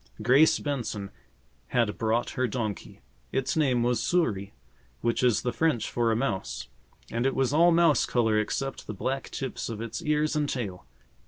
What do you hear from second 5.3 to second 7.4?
the French for a mouse, and it